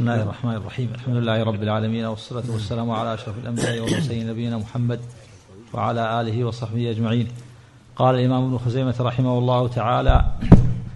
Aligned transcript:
بسم 0.00 0.08
الله 0.08 0.22
الرحمن 0.22 0.54
الرحيم 0.54 0.92
الحمد 0.94 1.16
لله 1.16 1.42
رب 1.42 1.62
العالمين 1.62 2.04
والصلاة 2.04 2.42
والسلام 2.52 2.90
على 2.90 3.14
أشرف 3.14 3.38
الأنبياء 3.38 3.80
والمرسلين 3.80 4.30
نبينا 4.30 4.58
محمد 4.58 5.00
وعلى 5.72 6.20
آله 6.20 6.44
وصحبه 6.44 6.90
أجمعين 6.90 7.28
قال 7.96 8.14
الإمام 8.14 8.44
ابن 8.44 8.58
خزيمة 8.58 8.94
رحمه 9.00 9.38
الله 9.38 9.68
تعالى 9.68 10.24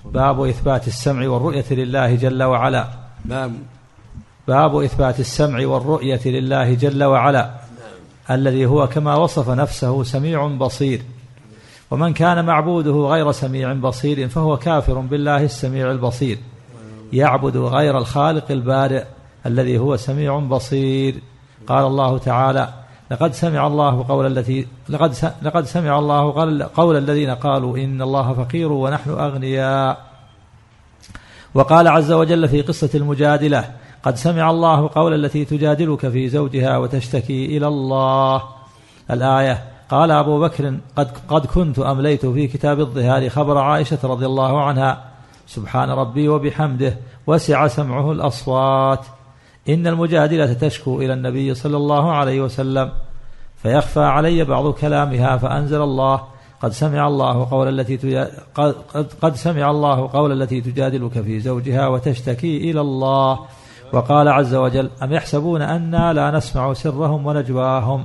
باب 0.04 0.40
إثبات 0.40 0.88
السمع 0.88 1.28
والرؤية 1.28 1.64
لله 1.70 2.14
جل 2.14 2.42
وعلا 2.42 2.88
باب 3.24 3.52
باب 4.48 4.76
إثبات 4.76 5.20
السمع 5.20 5.66
والرؤية 5.66 6.20
لله 6.24 6.74
جل 6.74 7.04
وعلا 7.04 7.50
الذي 8.30 8.66
هو 8.66 8.86
كما 8.86 9.14
وصف 9.14 9.50
نفسه 9.50 10.02
سميع 10.02 10.46
بصير 10.46 11.02
ومن 11.90 12.12
كان 12.12 12.44
معبوده 12.44 12.92
غير 12.92 13.32
سميع 13.32 13.72
بصير 13.72 14.28
فهو 14.28 14.56
كافر 14.56 14.98
بالله 14.98 15.44
السميع 15.44 15.90
البصير 15.90 16.38
يعبد 17.14 17.56
غير 17.56 17.98
الخالق 17.98 18.50
البارئ 18.50 19.04
الذي 19.46 19.78
هو 19.78 19.96
سميع 19.96 20.38
بصير. 20.38 21.14
قال 21.66 21.86
الله 21.86 22.18
تعالى 22.18 22.68
لقد 23.10 23.32
سمع 23.32 23.66
الله 23.66 24.04
قول 24.08 24.38
التي 24.38 24.66
لقد 24.88 25.32
لقد 25.42 25.64
سمع 25.64 25.98
الله 25.98 26.32
قول, 26.74 26.96
الذين 26.96 27.30
قالوا 27.30 27.78
إن 27.78 28.02
الله 28.02 28.32
فقير 28.32 28.72
ونحن 28.72 29.10
أغنياء 29.10 29.98
وقال 31.54 31.88
عز 31.88 32.12
وجل 32.12 32.48
في 32.48 32.62
قصة 32.62 32.90
المجادلة 32.94 33.70
قد 34.02 34.16
سمع 34.16 34.50
الله 34.50 34.90
قول 34.94 35.24
التي 35.24 35.44
تجادلك 35.44 36.08
في 36.08 36.28
زوجها 36.28 36.78
وتشتكي 36.78 37.56
إلى 37.56 37.66
الله 37.66 38.42
الآية 39.10 39.64
قال 39.88 40.10
أبو 40.10 40.40
بكر 40.40 40.74
قد 40.96 41.10
قد 41.28 41.46
كنت 41.46 41.78
أمليت 41.78 42.26
في 42.26 42.46
كتاب 42.46 42.80
الظهار 42.80 43.28
خبر 43.28 43.58
عائشة 43.58 43.98
رضي 44.04 44.26
الله 44.26 44.62
عنها 44.62 45.04
سبحان 45.46 45.90
ربي 45.90 46.28
وبحمده 46.28 46.96
وسع 47.26 47.66
سمعه 47.66 48.12
الأصوات. 48.12 49.06
إن 49.68 49.86
المجادلة 49.86 50.52
تشكو 50.52 51.00
إلى 51.00 51.12
النبي 51.12 51.54
صلى 51.54 51.76
الله 51.76 52.12
عليه 52.12 52.40
وسلم 52.40 52.90
فيخفى 53.56 54.00
علي 54.00 54.44
بعض 54.44 54.72
كلامها 54.72 55.36
فأنزل 55.36 55.82
الله 55.82 56.20
قد 56.60 56.72
سمع 56.72 57.06
الله 57.06 57.50
قول 57.50 57.80
التي 57.80 58.26
قد, 58.54 58.74
قد 59.22 59.36
سمع 59.36 59.70
الله 59.70 60.08
قول 60.12 60.42
التي 60.42 60.60
تجادلك 60.60 61.12
في 61.22 61.40
زوجها 61.40 61.88
وتشتكي 61.88 62.70
إلى 62.70 62.80
الله. 62.80 63.38
وقال 63.92 64.28
عز 64.28 64.54
وجل 64.54 64.90
أم 65.02 65.12
يحسبون 65.12 65.62
أنا 65.62 66.12
لا 66.12 66.30
نسمع 66.30 66.72
سرهم 66.72 67.26
ونجواهم؟ 67.26 68.04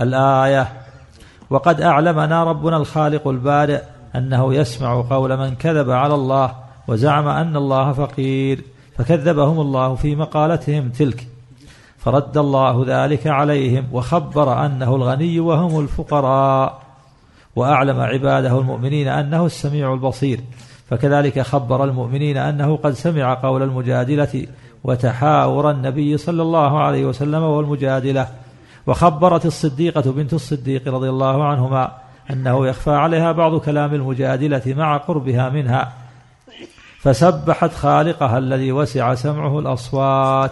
الآية 0.00 0.72
وقد 1.50 1.80
أعلمنا 1.80 2.44
ربنا 2.44 2.76
الخالق 2.76 3.28
البارئ 3.28 3.82
أنه 4.16 4.54
يسمع 4.54 5.04
قول 5.10 5.36
من 5.36 5.54
كذب 5.54 5.90
على 5.90 6.14
الله 6.14 6.54
وزعم 6.88 7.28
أن 7.28 7.56
الله 7.56 7.92
فقير 7.92 8.64
فكذبهم 8.98 9.60
الله 9.60 9.94
في 9.94 10.16
مقالتهم 10.16 10.88
تلك. 10.88 11.26
فرد 11.98 12.38
الله 12.38 12.84
ذلك 12.86 13.26
عليهم 13.26 13.86
وخبر 13.92 14.66
أنه 14.66 14.96
الغني 14.96 15.40
وهم 15.40 15.80
الفقراء. 15.80 16.82
وأعلم 17.56 18.00
عباده 18.00 18.58
المؤمنين 18.58 19.08
أنه 19.08 19.46
السميع 19.46 19.94
البصير. 19.94 20.40
فكذلك 20.90 21.40
خبر 21.40 21.84
المؤمنين 21.84 22.36
أنه 22.36 22.76
قد 22.76 22.92
سمع 22.92 23.34
قول 23.34 23.62
المجادلة 23.62 24.46
وتحاور 24.84 25.70
النبي 25.70 26.16
صلى 26.16 26.42
الله 26.42 26.78
عليه 26.78 27.06
وسلم 27.06 27.42
والمجادلة. 27.42 28.28
وخبرت 28.86 29.46
الصديقة 29.46 30.12
بنت 30.12 30.32
الصديق 30.32 30.94
رضي 30.94 31.08
الله 31.08 31.44
عنهما 31.44 32.01
أنه 32.32 32.66
يخفى 32.66 32.90
عليها 32.90 33.32
بعض 33.32 33.60
كلام 33.60 33.94
المجادلة 33.94 34.62
مع 34.66 34.96
قربها 34.96 35.48
منها. 35.48 35.92
فسبحت 36.98 37.72
خالقها 37.72 38.38
الذي 38.38 38.72
وسع 38.72 39.14
سمعه 39.14 39.58
الأصوات 39.58 40.50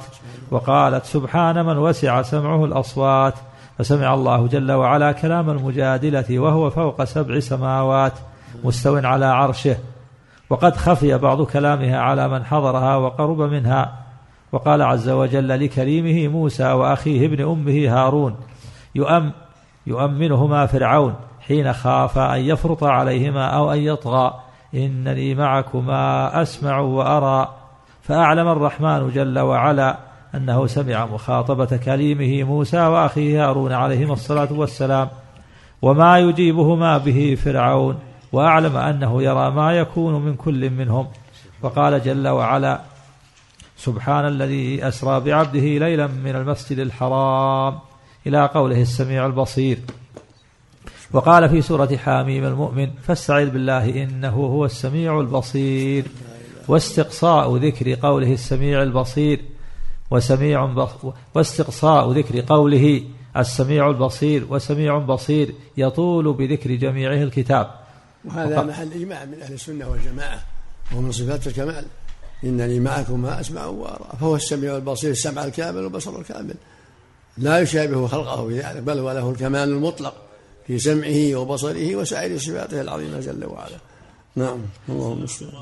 وقالت 0.51 1.05
سبحان 1.05 1.67
من 1.67 1.78
وسع 1.78 2.23
سمعه 2.23 2.64
الأصوات. 2.64 3.34
فسمع 3.78 4.14
الله 4.14 4.47
جل 4.47 4.73
وعلا 4.73 5.12
كلام 5.12 5.51
المجادلة 5.51 6.39
وهو 6.39 6.70
فوق 6.70 7.05
سبع 7.05 7.40
سماوات 7.40 8.13
مستو 8.64 8.96
على 8.96 9.27
عرشه. 9.27 9.77
وقد 10.51 10.77
خفي 10.77 11.19
بعض 11.19 11.42
كلامها 11.42 11.98
على 11.98 12.29
من 12.29 12.45
حضرها 12.45 12.96
وقرب 12.96 13.40
منها. 13.40 13.92
وقال 14.52 14.83
عز 14.83 15.08
وجل 15.08 15.64
لكريمه 15.64 16.29
موسى 16.29 16.73
وأخيه 16.73 17.27
ابن 17.27 17.42
أمه 17.45 17.89
هارون 17.89 18.36
يؤم 18.95 19.33
يؤمنهما 19.86 20.67
فرعون. 20.67 21.14
حين 21.50 21.72
خاف 21.72 22.18
أن 22.18 22.40
يفرط 22.40 22.84
عليهما 22.84 23.46
أو 23.46 23.72
أن 23.72 23.78
يطغى. 23.78 24.40
إنني 24.74 25.34
معكما 25.34 26.42
أسمع 26.42 26.78
وأرى. 26.78 27.55
فأعلم 28.02 28.48
الرحمن 28.48 29.11
جل 29.11 29.38
وعلا 29.38 29.98
أنه 30.34 30.66
سمع 30.66 31.06
مخاطبة 31.06 31.77
كليمه 31.77 32.48
موسى 32.48 32.80
وأخيه 32.80 33.48
هارون 33.48 33.72
عليهما 33.72 34.12
الصلاة 34.12 34.48
والسلام 34.52 35.08
وما 35.83 36.18
يجيبهما 36.18 36.98
به 36.98 37.39
فرعون 37.44 37.98
وأعلم 38.33 38.77
أنه 38.77 39.22
يرى 39.22 39.50
ما 39.50 39.72
يكون 39.72 40.14
من 40.22 40.34
كل 40.34 40.70
منهم. 40.70 41.06
وقال 41.62 42.02
جل 42.02 42.28
وعلا 42.28 42.80
سبحان 43.77 44.27
الذي 44.27 44.89
أسرى 44.89 45.20
بعبده 45.20 45.60
ليلا 45.60 46.06
من 46.06 46.36
المسجد 46.36 46.78
الحرام. 46.78 47.78
إلى 48.27 48.46
قوله 48.46 48.83
السميع 48.83 49.27
البصير. 49.27 49.78
وقال 51.12 51.48
في 51.48 51.62
سورة 51.62 51.96
حاميم 51.96 52.44
المؤمن 52.44 52.90
فاستعذ 53.02 53.50
بالله 53.50 54.04
إنه 54.04 54.36
هو 54.36 54.64
السميع 54.64 55.20
البصير. 55.20 56.04
واستقصاء 56.68 57.56
ذكر 57.56 57.94
قوله 57.94 58.32
السميع 58.32 58.82
البصير 58.82 59.40
وسميع 60.10 60.88
واستقصاء 61.34 62.12
ذكر 62.12 62.40
قوله 62.40 63.04
السميع 63.36 63.90
البصير 63.90 64.46
وسميع 64.50 64.98
بصير 64.98 65.54
يطول 65.76 66.32
بذكر 66.32 66.74
جميعه 66.74 67.22
الكتاب. 67.22 67.70
وهذا 68.24 68.62
محل 68.62 68.92
إجماع 68.92 69.24
من 69.24 69.42
أهل 69.42 69.52
السنة 69.52 69.90
والجماعة 69.90 70.42
وهو 70.92 71.00
من 71.00 71.12
صفات 71.12 71.46
الكمال. 71.46 71.84
إنني 72.44 72.80
معكم 72.80 73.22
ما 73.22 73.40
أسمع 73.40 73.66
وأرى. 73.66 74.06
فهو 74.20 74.36
السميع 74.36 74.77
البصير 74.77 75.10
السمع 75.10 75.44
الكامل 75.44 75.84
والبصر 75.84 76.18
الكامل. 76.18 76.54
لا 77.38 77.58
يشابه 77.58 78.06
خلقه 78.06 78.48
في 78.48 78.58
ذلك 78.58 78.82
بل 78.82 79.00
وله 79.00 79.30
الكمال 79.30 79.68
المطلق. 79.68 80.14
في 80.66 80.78
سمعه 80.78 81.36
وبصره 81.40 81.96
وسائر 81.96 82.38
صفاته 82.38 82.80
العظيمة 82.80 83.20
جل 83.20 83.44
وعلا. 83.44 83.76
نعم 84.36 84.58
الله 84.88 85.12
المستعان. 85.12 85.52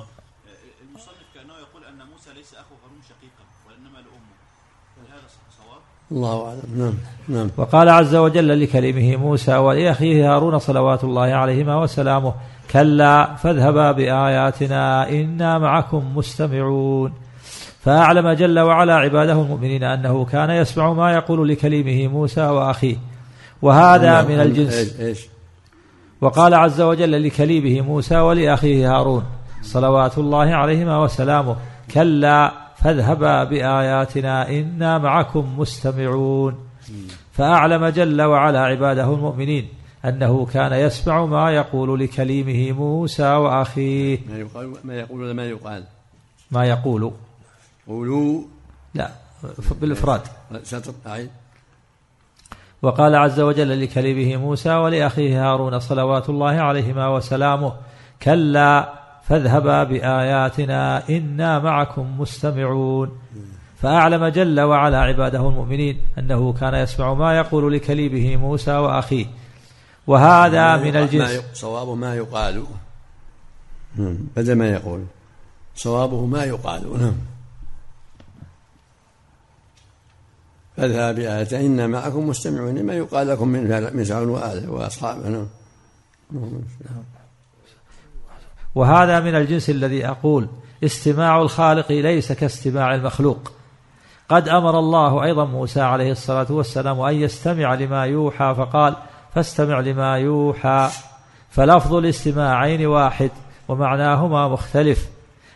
المصنف 0.90 1.26
كأنه 1.34 1.52
يقول 1.52 1.84
أن 1.84 2.06
موسى 2.12 2.30
ليس 2.36 2.54
أخو 2.54 2.74
هارون 2.84 3.00
شقيقا 3.08 3.44
وإنما 3.66 3.98
لامه 3.98 4.34
هل 4.98 5.06
هذا 5.12 5.28
صواب؟ 5.58 5.80
الله 6.12 6.48
أعلم. 6.48 6.62
نعم 6.78 6.94
نعم. 7.28 7.50
وقال 7.56 7.88
عز 7.88 8.14
وجل 8.14 8.62
لكلمه 8.62 9.16
موسى 9.16 9.56
ولأخيه 9.56 10.34
هارون 10.34 10.58
صلوات 10.58 11.04
الله 11.04 11.22
عليهما 11.22 11.82
وسلامه 11.82 12.34
كلا 12.70 13.34
فاذهبا 13.34 13.92
بآياتنا 13.92 15.08
إنا 15.08 15.58
معكم 15.58 16.16
مستمعون. 16.16 17.12
فأعلم 17.80 18.32
جل 18.32 18.58
وعلا 18.58 18.94
عباده 18.94 19.32
المؤمنين 19.32 19.84
أنه 19.84 20.24
كان 20.24 20.50
يسمع 20.50 20.92
ما 20.92 21.12
يقول 21.12 21.48
لكلمه 21.48 22.08
موسى 22.08 22.40
وأخيه. 22.40 22.96
وهذا 23.62 24.22
من 24.22 24.40
الجنس. 24.40 25.00
إيش؟ 25.00 25.26
وقال 26.20 26.54
عز 26.54 26.80
وجل 26.80 27.26
لكليبه 27.26 27.80
موسى 27.80 28.18
ولأخيه 28.18 28.96
هارون 28.96 29.24
صلوات 29.62 30.18
الله 30.18 30.54
عليهما 30.54 31.02
وسلامه 31.02 31.56
كلا 31.94 32.52
فاذهبا 32.76 33.44
بآياتنا 33.44 34.48
إنا 34.48 34.98
معكم 34.98 35.58
مستمعون. 35.58 36.58
فأعلم 37.32 37.86
جل 37.86 38.22
وعلا 38.22 38.60
عباده 38.60 39.14
المؤمنين 39.14 39.68
أنه 40.04 40.46
كان 40.46 40.72
يسمع 40.72 41.24
ما 41.24 41.50
يقول 41.50 42.00
لكليمه 42.00 42.72
موسى 42.72 43.34
وأخيه. 43.34 44.18
ما 44.28 44.38
يقال 44.38 44.74
ما 44.84 44.94
يقول 44.94 45.22
ولا 45.22 45.32
ما 45.32 45.44
يقال؟ 45.44 45.84
ما 46.50 46.64
يقول. 46.66 47.12
قولوا. 47.88 48.42
لا 48.94 49.10
بالإفراد. 49.80 50.20
سطر 50.62 50.92
أعيد 51.06 51.30
وقال 52.82 53.14
عز 53.14 53.40
وجل 53.40 53.82
لكلمه 53.82 54.36
موسى 54.36 54.74
ولأخيه 54.74 55.52
هارون 55.52 55.78
صلوات 55.78 56.28
الله 56.28 56.50
عليهما 56.50 57.08
وسلامه 57.08 57.72
كلا 58.22 58.92
فاذهبا 59.22 59.84
بآياتنا 59.84 61.08
إنا 61.08 61.58
معكم 61.58 62.20
مستمعون. 62.20 63.18
فأعلم 63.82 64.26
جل 64.26 64.60
وعلا 64.60 64.98
عباده 64.98 65.48
المؤمنين 65.48 66.00
أنه 66.18 66.52
كان 66.52 66.74
يسمع 66.74 67.14
ما 67.14 67.36
يقول 67.36 67.72
لكليبه 67.72 68.36
موسى 68.36 68.72
وأخيه. 68.72 69.26
وهذا 70.06 70.76
من 70.76 70.96
الجنس. 70.96 71.42
صواب 71.52 71.88
ما 71.88 72.14
يقال. 72.14 72.64
بدل 74.36 74.54
ما 74.54 74.70
يقول. 74.70 75.04
صوابه 75.76 76.26
ما 76.26 76.44
يقال. 76.44 77.00
نعم. 77.00 77.14
فاذهب 80.78 81.14
بآيات 81.14 81.52
إنا 81.52 81.86
معكم 81.86 82.28
مستمعون. 82.28 82.74
لما 82.74 82.94
يقال 82.94 83.28
لكم 83.28 83.48
من 83.48 84.04
فرعون 84.04 84.28
وآله 84.28 84.70
وأصحابه 84.70 85.28
نعم. 85.28 85.46
وهذا 88.74 89.20
من 89.20 89.34
الجنس 89.34 89.70
الذي 89.70 90.06
أقول 90.06 90.48
استماع 90.84 91.42
الخالق 91.42 91.92
ليس 91.92 92.32
كاستماع 92.32 92.94
المخلوق. 92.94 93.52
قد 94.28 94.48
أمر 94.48 94.78
الله 94.78 95.24
أيضا 95.24 95.44
موسى 95.44 95.80
عليه 95.80 96.12
الصلاة 96.12 96.46
والسلام 96.50 97.00
أن 97.00 97.14
يستمع 97.14 97.74
لما 97.74 98.04
يوحى 98.04 98.54
فقال 98.58 98.96
فاستمع 99.34 99.80
لما 99.80 100.18
يوحى. 100.18 100.88
فلفظ 101.50 101.94
الاستماعين 101.94 102.86
واحد 102.86 103.30
ومعناهما 103.68 104.48
مختلف 104.48 105.08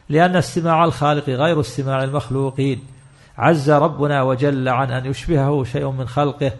لأن 0.08 0.36
استماع 0.36 0.84
الخالق 0.84 1.28
غير 1.28 1.60
استماع 1.60 2.04
المخلوقين. 2.04 2.91
عز 3.38 3.70
ربنا 3.70 4.22
وجل 4.22 4.68
عن 4.68 4.90
أن 4.90 5.06
يشبهه 5.06 5.64
شيء 5.64 5.90
من 5.90 6.06
خلقه 6.06 6.52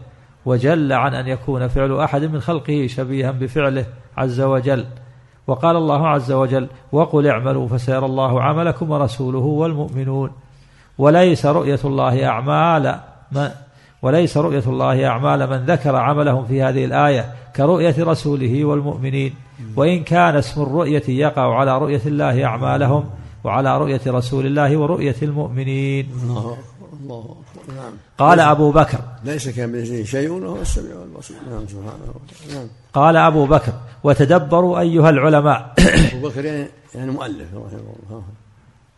وجل 0.47 0.93
عن 0.93 1.15
أن 1.15 1.29
يكون 1.29 1.69
فعل 1.69 1.99
أحد 1.99 2.25
من 2.25 2.41
خلقه 2.41 2.87
شبيها 2.87 3.31
بفعله 3.31 3.85
عز 4.17 4.41
وجل. 4.41 4.85
وقال 5.47 5.77
الله 5.77 6.09
عز 6.09 6.33
وجل 6.33 6.69
وقل 6.93 7.27
اعملوا 7.27 7.69
فسيرى 7.69 8.07
الله 8.07 8.43
عملكم 8.43 8.91
ورسوله 8.91 9.39
والمؤمنون 9.39 10.31
وليس 10.99 11.47
رؤية 11.47 11.81
الله 11.85 12.27
أعمال 12.27 13.01
من 13.33 13.49
وليس 14.03 14.37
رؤية 14.37 14.63
الله 14.67 15.07
أعمال 15.07 15.51
من 15.51 15.57
ذكر 15.57 15.97
عملهم 15.97 16.45
في 16.45 16.63
هذه 16.63 16.85
الآية 16.85 17.35
كرؤية 17.57 17.95
رسوله 17.99 18.65
والمؤمنين. 18.65 19.35
وإن 19.77 20.03
كان 20.03 20.37
اسم 20.37 20.63
الرؤية 20.63 21.03
يقع 21.09 21.59
على 21.59 21.79
رؤية 21.79 22.01
الله 22.07 22.45
أعمالهم 22.45 23.05
وعلى 23.45 23.79
رؤية 23.79 24.01
رسول 24.07 24.47
الله 24.47 24.77
ورؤية 24.77 25.17
المؤمنين. 25.23 26.11
الله 26.23 26.59
الله 26.93 27.37
نعم. 27.69 27.93
قال 28.19 28.41
أبو 28.41 28.73
بكر. 28.73 29.01
ليس 29.25 29.49
كمثله 29.49 30.05
شيء 30.05 30.31
وهو 30.31 30.61
السميع 30.61 31.03
البصير. 31.03 31.37
نعم 31.51 31.67
سبحانه 31.67 32.15
نعم. 32.55 32.69
قال 32.93 33.17
أبو 33.17 33.47
بكر 33.47 33.73
وتدبروا 34.05 34.81
أيها 34.81 35.11
العلماء. 35.11 35.75
أبو 36.15 36.29
بكر 36.29 36.45
يعني 36.45 36.69
يعني 36.95 37.11
مؤلف 37.11 37.49
رحمه 37.55 37.95
الله. 38.03 38.23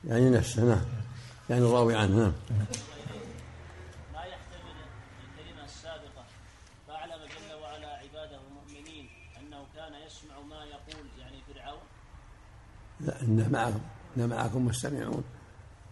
يعني 0.05 0.31
نفسه 0.31 0.64
نعم. 0.64 0.85
يعني 1.50 1.62
الراوي 1.64 1.94
عنه 1.97 2.17
نعم. 2.17 2.32
لا 13.00 13.23
إنا 13.23 13.49
معكم 13.49 13.81
إنا 14.16 14.26
معكم 14.26 14.66
مستمعون. 14.66 15.25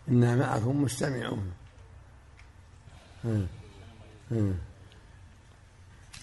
إنا 0.08 0.36
معكم 0.36 0.82
مستمعون. 0.82 1.50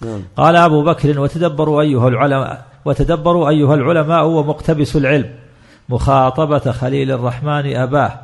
نعم. 0.01 0.24
قال 0.38 0.56
أبو 0.56 0.84
بكر 0.84 1.19
وتدبروا 1.19 1.81
أيها 1.81 2.07
العلماء 2.07 2.66
وتدبروا 2.86 3.50
أيها 3.50 3.75
العلماء 3.75 4.25
ومقتبس 4.25 4.96
العلم. 4.96 5.40
مخاطبة 5.90 6.72
خليل 6.72 7.12
الرحمن 7.12 7.75
أباه 7.75 8.19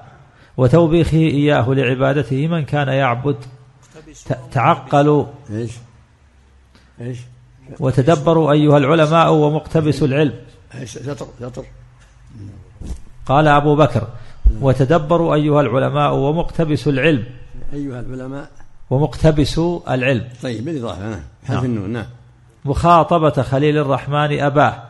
وتوبيخه 0.58 1.18
إياه 1.18 1.74
لعبادته 1.74 2.48
من 2.48 2.66
كان 2.66 2.88
يعبد. 2.88 3.38
تعقلوا. 4.52 5.26
إيش؟ 5.50 5.72
إيش؟ 7.02 7.20
وتدبروا 7.80 8.52
أيها 8.52 8.78
العلماء 8.78 9.34
ومقتبس 9.34 10.04
العلم. 10.04 10.34
إيش؟ 10.76 10.98
شطر 10.98 11.28
شطر 11.42 11.66
قال 13.26 13.48
أبو 13.48 13.76
بكر 13.76 14.08
وتدبروا 14.62 15.36
أيها 15.36 15.62
العلماء 15.62 16.14
ومقتبس 16.16 16.88
العلم. 16.88 17.24
أيها 17.74 18.00
العلماء. 18.00 18.50
ومقتبس 18.90 19.60
العلم. 19.90 20.28
طيب 20.44 20.66
بالاضافه 20.66 21.10
نعم 21.10 21.20
حذف 21.44 21.58
نعم. 21.58 21.66
النون 21.66 21.90
نعم. 21.90 22.06
مخاطبة 22.66 23.42
خليل 23.42 23.78
الرحمن 23.78 24.40
أباه. 24.40 24.84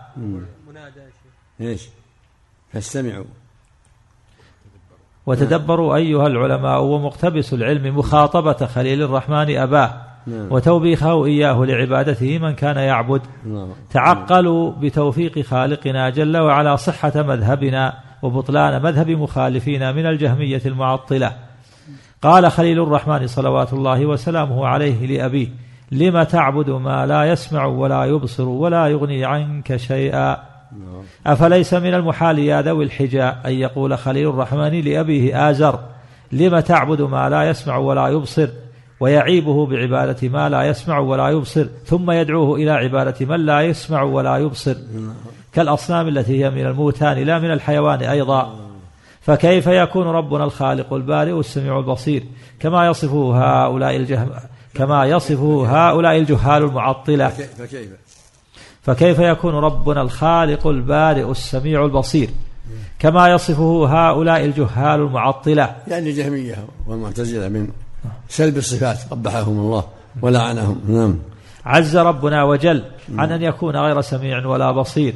إيش؟ 1.61 1.89
فاستمعوا. 2.73 3.25
وتدبروا 5.25 5.95
أيها 5.95 6.27
العلماء 6.27 6.81
ومقتبس 6.83 7.53
العلم 7.53 7.97
مخاطبة 7.97 8.65
خليل 8.65 9.01
الرحمن 9.01 9.57
أباه. 9.57 10.01
نعم. 10.27 10.51
وتوبيخه 10.51 11.25
إياه 11.25 11.65
لعبادته 11.65 12.39
من 12.39 12.55
كان 12.55 12.77
يعبد. 12.77 13.21
نعم 13.45 13.69
تعقلوا 13.89 14.71
بتوفيق 14.71 15.39
خالقنا 15.39 16.09
جل 16.09 16.37
وعلا 16.37 16.75
صحة 16.75 17.13
مذهبنا. 17.15 18.04
وبطلان 18.25 18.81
مذهب 18.81 19.09
مخالفينا 19.09 19.91
من 19.91 20.05
الجهمية 20.05 20.61
المعطلة. 20.65 21.31
قال 22.21 22.51
خليل 22.51 22.83
الرحمن 22.83 23.27
صلوات 23.27 23.73
الله 23.73 24.05
وسلامه 24.05 24.67
عليه 24.67 25.05
لأبيه 25.05 25.47
لم 25.91 26.23
تعبد 26.23 26.69
ما 26.69 27.05
لا 27.05 27.23
يسمع 27.23 27.65
ولا 27.65 28.05
يبصر 28.05 28.47
ولا 28.47 28.87
يغني 28.87 29.25
عنك 29.25 29.75
شيئا؟ 29.75 30.37
أفليس 31.27 31.73
من 31.73 31.93
المحال 31.93 32.39
يا 32.39 32.61
ذوي 32.61 32.83
الحجاء 32.83 33.41
أن 33.45 33.53
يقول 33.53 33.97
خليل 33.97 34.29
الرحمن 34.29 34.81
لأبيه 34.81 35.49
آزر 35.49 35.79
لم 36.31 36.59
تعبد 36.59 37.01
ما 37.01 37.29
لا 37.29 37.49
يسمع 37.49 37.77
ولا 37.77 38.07
يبصر؟ 38.07 38.47
ويعيبه 38.99 39.65
بعبادة 39.65 40.29
ما 40.29 40.49
لا 40.49 40.63
يسمع 40.63 40.99
ولا 40.99 41.29
يبصر 41.29 41.65
ثم 41.85 42.11
يدعوه 42.11 42.55
إلى 42.55 42.71
عبادة 42.71 43.25
من 43.25 43.45
لا 43.45 43.61
يسمع 43.61 44.03
ولا 44.03 44.37
يبصر. 44.37 44.75
كالأصنام 45.55 46.07
التي 46.07 46.43
هي 46.45 46.49
من 46.49 46.65
الموتان 46.65 47.17
لا 47.17 47.39
من 47.39 47.51
الحيوان 47.51 47.99
أيضا. 48.01 48.55
فكيف 49.21 49.67
يكون 49.67 50.07
ربنا 50.07 50.43
الخالق 50.43 50.93
البارئ 50.93 51.39
السميع 51.39 51.79
البصير؟ 51.79 52.23
كما 52.59 52.87
يصفه 52.87 53.33
هؤلاء 53.43 53.95
الجهم 53.95 54.29
كما 54.73 55.05
يصفه 55.05 55.65
هؤلاء 55.67 56.17
الجهال 56.17 56.63
المعطلة. 56.63 57.27
فكي- 57.29 57.43
فكيف؟ 57.43 57.89
فكيف 58.81 59.19
يكون 59.19 59.55
ربنا 59.55 60.01
الخالق 60.01 60.67
البارئ 60.67 61.31
السميع 61.31 61.85
البصير؟ 61.85 62.29
كما 62.99 63.29
يصفه 63.29 63.85
هؤلاء 63.89 64.45
الجهال 64.45 64.99
المعطلة. 65.01 65.75
يعني 65.87 66.09
الجهمية 66.09 66.55
والمعتزلة 66.87 67.47
من 67.47 67.67
سلب 68.29 68.57
الصفات 68.57 68.97
قبحهم 69.11 69.59
الله 69.59 69.83
ولعنهم. 70.21 70.81
نعم. 70.87 71.15
عز 71.65 71.97
ربنا 71.97 72.43
وجل 72.43 72.83
عن 73.17 73.31
أن 73.31 73.41
يكون 73.41 73.75
غير 73.75 74.01
سميع 74.01 74.45
ولا 74.45 74.71
بصير. 74.71 75.15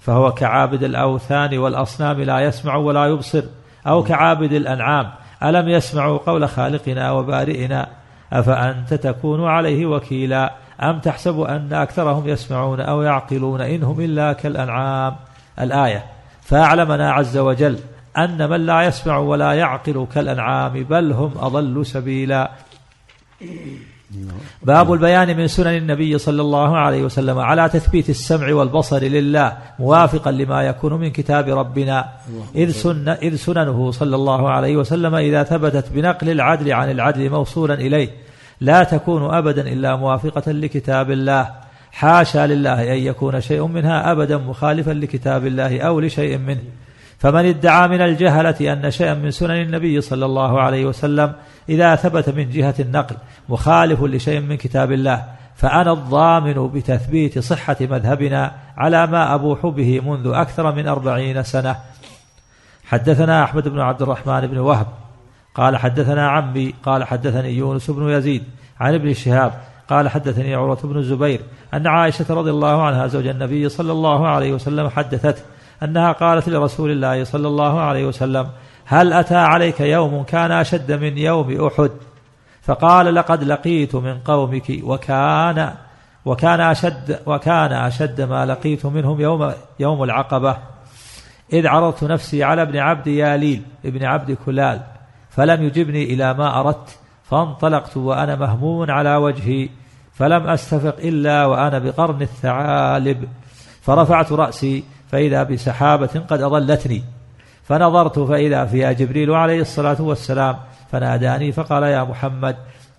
فهو 0.00 0.32
كعابد 0.32 0.82
الأوثان 0.82 1.58
والأصنام 1.58 2.20
لا 2.20 2.40
يسمع 2.40 2.76
ولا 2.76 3.06
يبصر 3.06 3.42
أو 3.86 4.04
كعابد 4.04 4.52
الأنعام 4.52 5.10
ألم 5.42 5.68
يسمعوا 5.68 6.18
قول 6.18 6.48
خالقنا 6.48 7.12
وبارئنا؟ 7.12 7.88
أفأنت 8.32 8.94
تكون 8.94 9.44
عليه 9.48 9.86
وكيلا؟ 9.86 10.52
أم 10.82 10.98
تحسب 10.98 11.40
أن 11.40 11.72
أكثرهم 11.72 12.28
يسمعون 12.28 12.80
أو 12.80 13.02
يعقلون 13.02 13.60
إنهم 13.60 14.00
إلا 14.00 14.32
كالأنعام؟ 14.32 15.16
الآية 15.60 16.04
فأعلمنا 16.42 17.12
عز 17.12 17.38
وجل 17.38 17.78
أن 18.18 18.50
من 18.50 18.66
لا 18.66 18.82
يسمع 18.82 19.18
ولا 19.18 19.52
يعقل 19.52 20.06
كالأنعام 20.14 20.72
بل 20.72 21.12
هم 21.12 21.32
أضل 21.38 21.86
سبيلا. 21.86 22.50
باب 24.62 24.92
البيان 24.92 25.36
من 25.36 25.46
سنن 25.46 25.76
النبي 25.76 26.18
صلى 26.18 26.42
الله 26.42 26.76
عليه 26.76 27.02
وسلم 27.02 27.38
على 27.38 27.68
تثبيت 27.68 28.10
السمع 28.10 28.52
والبصر 28.54 29.02
لله 29.02 29.56
موافقا 29.78 30.30
لما 30.30 30.62
يكون 30.62 30.92
من 30.94 31.10
كتاب 31.10 31.48
ربنا. 31.48 32.08
إذ, 32.54 32.70
سن 32.70 33.08
إذ 33.08 33.36
سننه 33.36 33.90
صلى 33.90 34.16
الله 34.16 34.50
عليه 34.50 34.76
وسلم 34.76 35.14
إذا 35.14 35.42
ثبتت 35.42 35.88
بنقل 35.92 36.30
العدل 36.30 36.72
عن 36.72 36.90
العدل 36.90 37.30
موصولا 37.30 37.74
إليه. 37.74 38.10
لا 38.60 38.84
تكون 38.84 39.34
أبدا 39.34 39.72
إلا 39.72 39.96
موافقة 39.96 40.52
لكتاب 40.52 41.10
الله. 41.10 41.50
حاشا 41.92 42.46
لله 42.46 42.92
أن 42.92 42.98
يكون 42.98 43.40
شيء 43.40 43.66
منها 43.66 44.12
أبدا 44.12 44.36
مخالفا 44.36 44.90
لكتاب 44.90 45.46
الله 45.46 45.80
أو 45.80 46.00
لشيء 46.00 46.38
منه. 46.38 46.62
فمن 47.20 47.46
ادعى 47.46 47.88
من 47.88 48.00
الجهلة 48.00 48.72
أن 48.72 48.90
شيئا 48.90 49.14
من 49.14 49.30
سنن 49.30 49.62
النبي 49.62 50.00
صلى 50.00 50.24
الله 50.24 50.60
عليه 50.60 50.84
وسلم 50.84 51.32
إذا 51.68 51.96
ثبت 51.96 52.28
من 52.28 52.50
جهة 52.50 52.74
النقل 52.80 53.16
مخالف 53.48 54.02
لشيء 54.02 54.40
من 54.40 54.56
كتاب 54.56 54.92
الله 54.92 55.24
فأنا 55.54 55.92
الضامن 55.92 56.68
بتثبيت 56.68 57.38
صحة 57.38 57.76
مذهبنا 57.80 58.52
على 58.76 59.06
ما 59.06 59.34
أبوح 59.34 59.66
به 59.66 60.00
منذ 60.00 60.32
أكثر 60.34 60.74
من 60.74 60.88
أربعين 60.88 61.42
سنة. 61.42 61.76
حدثنا 62.84 63.44
أحمد 63.44 63.68
بن 63.68 63.80
عبد 63.80 64.02
الرحمن 64.02 64.46
بن 64.46 64.58
وهب 64.58 64.86
قال 65.54 65.76
حدثنا 65.76 66.30
عمي 66.30 66.74
قال 66.82 67.04
حدثني 67.04 67.50
يونس 67.50 67.90
بن 67.90 68.08
يزيد 68.08 68.44
عن 68.80 68.94
ابن 68.94 69.14
شهاب 69.14 69.52
قال 69.88 70.08
حدثني 70.08 70.54
عروة 70.54 70.80
بن 70.84 70.96
الزبير 70.98 71.40
أن 71.74 71.86
عائشة 71.86 72.34
رضي 72.34 72.50
الله 72.50 72.82
عنها 72.82 73.06
زوج 73.06 73.26
النبي 73.26 73.68
صلى 73.68 73.92
الله 73.92 74.28
عليه 74.28 74.52
وسلم 74.52 74.88
حدثته 74.88 75.42
أنها 75.82 76.12
قالت 76.12 76.48
لرسول 76.48 76.90
الله 76.90 77.24
صلى 77.24 77.48
الله 77.48 77.80
عليه 77.80 78.06
وسلم 78.06 78.48
هل 78.84 79.12
أتى 79.12 79.36
عليك 79.36 79.80
يوم 79.80 80.22
كان 80.22 80.52
أشد 80.52 80.92
من 80.92 81.18
يوم 81.18 81.66
أحد؟ 81.66 81.90
فقال 82.62 83.14
لقد 83.14 83.44
لقيت 83.44 83.94
من 83.94 84.18
قومك 84.18 84.72
وكان 84.82 85.74
وكان 86.24 86.60
أشد 86.60 87.18
وكان 87.26 87.72
أشد 87.72 88.20
ما 88.20 88.46
لقيت 88.46 88.86
منهم 88.86 89.20
يوم 89.20 89.52
يوم 89.80 90.02
العقبة. 90.02 90.56
إذ 91.52 91.66
عرضت 91.66 92.04
نفسي 92.04 92.44
على 92.44 92.62
ابن 92.62 92.76
عبد 92.76 93.06
ياليل 93.06 93.62
ابن 93.84 94.04
عبد 94.04 94.36
كلال 94.46 94.80
فلم 95.30 95.62
يجبني 95.62 96.04
إلى 96.04 96.34
ما 96.34 96.60
أردت 96.60 96.98
فانطلقت 97.24 97.96
وأنا 97.96 98.36
مهموم 98.36 98.90
على 98.90 99.16
وجهي 99.16 99.68
فلم 100.12 100.46
أستفق 100.46 100.96
إلا 100.98 101.46
وأنا 101.46 101.78
بقرن 101.78 102.22
الثعالب 102.22 103.28
فرفعت 103.82 104.32
رأسي 104.32 104.84
فإذا 105.10 105.42
بسحابة 105.42 106.22
قد 106.28 106.42
أضلتني. 106.42 107.02
فنظرت 107.64 108.18
فإذا 108.18 108.64
فيها 108.64 108.92
جبريل 108.92 109.30
عليه 109.30 109.60
الصلاة 109.60 110.02
والسلام 110.02 110.56
فناداني 110.92 111.52
فقال 111.52 111.82
يا 111.82 112.04
محمد 112.04 112.56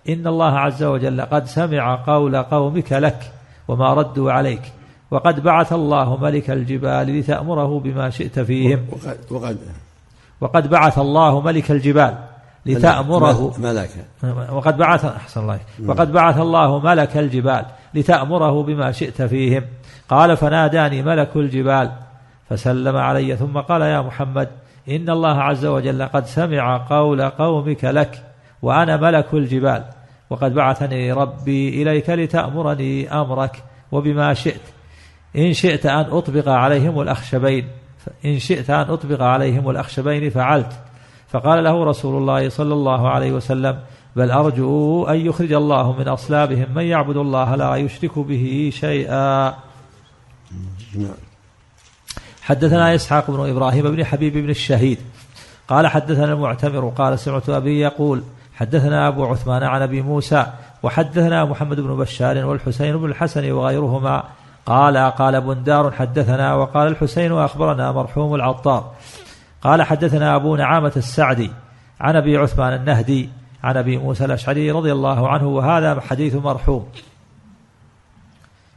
إن 0.08 0.26
الله 0.26 0.58
عز 0.58 0.82
وجل 0.82 1.20
قد 1.20 1.46
سمع 1.46 2.04
قول 2.06 2.42
قومك 2.42 2.92
لك 2.92 3.32
وما 3.68 3.94
ردوا 3.94 4.32
عليك 4.32 4.62
وقد 5.10 5.42
بعث 5.42 5.72
الله 5.72 6.16
ملك 6.16 6.50
الجبال 6.50 7.18
لتأمره 7.18 7.80
بما 7.80 8.10
شئت 8.10 8.40
فيهم. 8.40 8.86
وقد 8.92 9.18
وقد 9.30 9.58
وقد 10.40 10.70
بعث 10.70 10.98
الله 10.98 11.40
ملك 11.40 11.70
الجبال 11.70 12.14
لتأمره. 12.66 13.54
ملكا 13.58 14.52
وقد 14.52 14.76
بعث 14.76 15.04
أحسن 15.04 15.40
الله 15.40 15.58
وقد 15.86 16.12
بعث 16.12 16.38
الله 16.38 16.78
ملك 16.78 17.16
الجبال 17.16 17.64
لتأمره 17.94 18.62
بما 18.62 18.92
شئت 18.92 19.22
فيهم. 19.22 19.64
قال 20.08 20.36
فناداني 20.36 21.02
ملك 21.02 21.36
الجبال 21.36 21.90
فسلم 22.52 22.96
علي 22.96 23.36
ثم 23.36 23.58
قال 23.58 23.82
يا 23.82 24.00
محمد 24.00 24.48
إن 24.88 25.10
الله 25.10 25.42
عز 25.42 25.66
وجل 25.66 26.02
قد 26.02 26.26
سمع 26.26 26.86
قول 26.90 27.22
قومك 27.22 27.84
لك 27.84 28.22
وأنا 28.62 28.96
ملك 28.96 29.34
الجبال 29.34 29.84
وقد 30.30 30.54
بعثني 30.54 31.12
ربي 31.12 31.82
إليك 31.82 32.10
لتأمرني 32.10 33.12
أمرك 33.12 33.62
وبما 33.92 34.34
شئت 34.34 34.60
إن 35.36 35.52
شئت 35.52 35.86
أن 35.86 36.06
أطبق 36.10 36.48
عليهم 36.48 37.00
الأخشبين 37.00 37.68
إن 38.24 38.38
شئت 38.38 38.70
أن 38.70 38.90
أطبق 38.90 39.22
عليهم 39.22 39.70
الأخشبين 39.70 40.30
فعلت. 40.30 40.72
فقال 41.28 41.64
له 41.64 41.84
رسول 41.84 42.16
الله 42.16 42.48
صلى 42.48 42.74
الله 42.74 43.08
عليه 43.08 43.32
وسلم 43.32 43.78
بل 44.16 44.30
أرجو 44.30 45.04
أن 45.04 45.26
يخرج 45.26 45.52
الله 45.52 45.98
من 45.98 46.08
أصلابهم 46.08 46.74
من 46.74 46.84
يعبد 46.84 47.16
الله 47.16 47.56
لا 47.56 47.76
يشرك 47.76 48.18
به 48.18 48.70
شيئا. 48.72 49.54
حدثنا 52.42 52.94
إسحاق 52.94 53.30
بن 53.30 53.50
إبراهيم 53.50 53.96
بن 53.96 54.04
حبيب 54.04 54.32
بن 54.32 54.50
الشهيد. 54.50 54.98
قال 55.68 55.86
حدثنا 55.86 56.32
المعتمر 56.32 56.88
قال 56.88 57.18
سمعت 57.18 57.48
أبي 57.48 57.80
يقول 57.80 58.22
حدثنا 58.54 59.08
أبو 59.08 59.26
عثمان 59.26 59.62
عن 59.62 59.82
أبي 59.82 60.02
موسى 60.02 60.46
وحدثنا 60.82 61.44
محمد 61.44 61.80
بن 61.80 61.96
بشار 61.96 62.44
والحسين 62.44 62.96
بن 62.96 63.04
الحسن 63.04 63.52
وغيرهما. 63.52 64.24
قال 64.66 64.96
قال 64.96 65.40
بندار 65.40 65.90
حدثنا 65.90 66.54
وقال 66.54 66.88
الحسين 66.88 67.32
أخبرنا 67.32 67.92
مرحوم 67.92 68.34
العطار. 68.34 68.92
قال 69.62 69.82
حدثنا 69.82 70.36
أبو 70.36 70.56
نعامة 70.56 70.92
السعدي 70.96 71.50
عن 72.00 72.16
أبي 72.16 72.36
عثمان 72.36 72.74
النهدي 72.74 73.28
عن 73.64 73.76
أبي 73.76 73.96
موسى 73.96 74.24
الأشعري 74.24 74.70
رضي 74.70 74.92
الله 74.92 75.28
عنه 75.28 75.48
وهذا 75.48 76.00
حديث 76.00 76.34
مرحوم. 76.34 76.88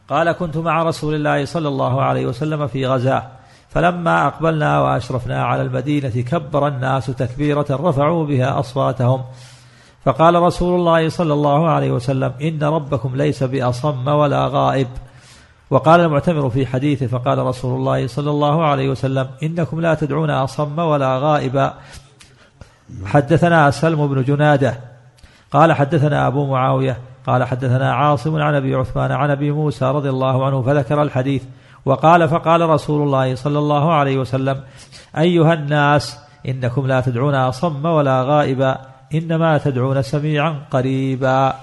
قال 0.09 0.31
كنت 0.31 0.57
مع 0.57 0.83
رسول 0.83 1.15
الله 1.15 1.45
صلى 1.45 1.67
الله 1.67 2.01
عليه 2.01 2.25
وسلم 2.25 2.67
في 2.67 2.87
غزاة. 2.87 3.34
فلما 3.75 4.27
أقبلنا 4.27 4.81
وأشرفنا 4.81 5.45
على 5.45 5.61
المدينة 5.61 6.09
كبر 6.09 6.67
الناس 6.67 7.05
تكبيرة 7.05 7.65
رفعوا 7.71 8.25
بها 8.25 8.59
أصواتهم. 8.59 9.21
فقال 10.05 10.35
رسول 10.35 10.79
الله 10.79 11.09
صلى 11.09 11.33
الله 11.33 11.69
عليه 11.69 11.91
وسلم 11.91 12.33
إن 12.41 12.63
ربكم 12.63 13.15
ليس 13.15 13.43
بأصم 13.43 14.07
ولا 14.07 14.47
غائب. 14.47 14.87
وقال 15.69 15.99
المعتمر 15.99 16.49
في 16.49 16.65
حديثه 16.65 17.07
فقال 17.07 17.37
رسول 17.37 17.79
الله 17.79 18.07
صلى 18.07 18.31
الله 18.31 18.65
عليه 18.65 18.89
وسلم 18.89 19.27
إنكم 19.43 19.81
لا 19.81 19.93
تدعون 19.93 20.29
أصم 20.29 20.79
ولا 20.79 21.17
غائبا. 21.19 21.73
حدثنا 23.05 23.71
سلم 23.71 24.07
بن 24.07 24.23
جنادة. 24.23 24.79
قال 25.51 25.73
حدثنا 25.73 26.27
أبو 26.27 26.45
معاوية. 26.45 26.97
قال 27.27 27.43
حدثنا 27.43 27.93
عاصم 27.93 28.41
عن 28.41 28.55
أبي 28.55 28.75
عثمان 28.75 29.11
عن 29.11 29.29
أبي 29.31 29.51
موسى 29.51 29.85
رضي 29.85 30.09
الله 30.09 30.45
عنه 30.45 30.61
فذكر 30.61 31.01
الحديث. 31.01 31.43
وقال 31.85 32.29
فقال 32.29 32.69
رسول 32.69 33.01
الله 33.07 33.35
صلى 33.35 33.59
الله 33.59 33.93
عليه 33.93 34.17
وسلم 34.17 34.61
أيها 35.17 35.53
الناس 35.53 36.17
إنكم 36.47 36.87
لا 36.87 37.01
تدعون 37.01 37.35
أصم 37.35 37.85
ولا 37.85 38.23
غائبا 38.23 38.77
إنما 39.13 39.57
تدعون 39.57 40.01
سميعا 40.01 40.61
قريبا. 40.71 41.53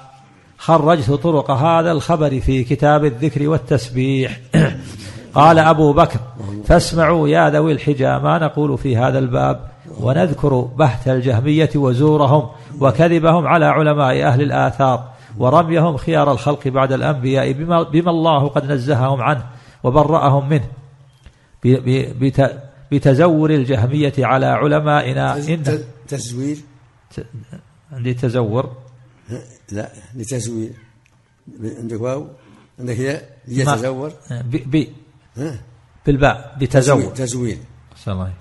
خرجت 0.58 1.10
طرق 1.10 1.50
هذا 1.50 1.92
الخبر 1.92 2.40
في 2.40 2.64
كتاب 2.64 3.04
الذكر 3.04 3.48
والتسبيح. 3.48 4.40
قال 5.34 5.58
أبو 5.58 5.92
بكر 5.92 6.20
فاسمعوا 6.64 7.28
يا 7.28 7.50
ذوي 7.50 7.72
الحجى 7.72 8.18
ما 8.18 8.38
نقول 8.38 8.78
في 8.78 8.96
هذا 8.96 9.18
الباب 9.18 9.60
ونذكر 10.00 10.60
بهت 10.60 11.08
الجهمية 11.08 11.70
وزورهم 11.74 12.48
وكذبهم 12.80 13.46
على 13.46 13.64
علماء 13.64 14.22
أهل 14.22 14.42
الآثار 14.42 15.04
ورميهم 15.38 15.96
خيار 15.96 16.32
الخلق 16.32 16.68
بعد 16.68 16.92
الأنبياء 16.92 17.52
بما, 17.52 17.82
بما 17.82 18.10
الله 18.10 18.48
قد 18.48 18.72
نزههم 18.72 19.22
عنه. 19.22 19.42
وبرأهم 19.84 20.48
منه. 20.48 20.68
بتزور 22.92 23.50
الجهمية 23.50 24.12
على 24.18 24.46
علمائنا. 24.46 25.36
إن 25.36 25.62
تزوير؟ 26.08 26.56
عندي 27.92 28.14
تزور. 28.14 28.76
لا 29.72 29.92
لتزوير. 30.14 30.72
عندك 31.60 32.00
واو؟ 32.00 32.28
عندك 32.78 32.98
ياء 32.98 33.38
يتزور 33.48 34.12
ب 34.30 34.56
ب 34.76 34.86
بالباء 36.06 36.56
بتزور 36.60 37.02
تزوير 37.02 37.58
الله 38.08 38.32